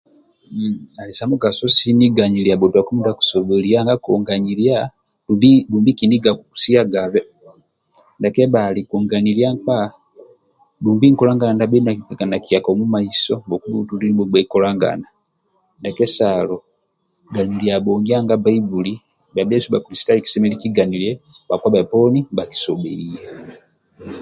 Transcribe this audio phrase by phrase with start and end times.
[0.99, 4.77] Ali sa mugaso sini ganyilia bhotuako mindia akusobhilia nanga konyayilia
[5.71, 7.21] dumbi kiniga akukusiagabe
[8.17, 9.77] ndia kebhali konganyilia nkpa
[10.83, 15.07] dumbi nkolagana ndia bhenu akitigaga nakiya ka mumaiso ngoku bhutululi nibhukukolagana
[15.79, 16.57] ndia kesalo
[17.33, 18.93] ganyilia abhongia nanga Bbaibuli
[19.31, 21.11] bhia bhesu bha kulisitayo kisemelelu kiganyilie
[21.47, 23.19] bhakpa bhoponi ndibha bhakisobhikilia